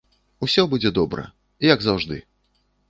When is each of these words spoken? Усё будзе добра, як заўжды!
Усё 0.47 0.61
будзе 0.71 0.93
добра, 0.99 1.27
як 1.73 1.79
заўжды! 1.91 2.23